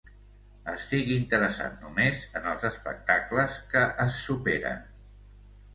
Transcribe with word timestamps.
Estic 0.71 1.11
interessat 1.15 1.77
només 1.85 2.23
en 2.41 2.49
els 2.53 2.67
espectacles 2.73 3.61
que 3.75 3.87
es 4.07 4.21
superen. 4.27 4.87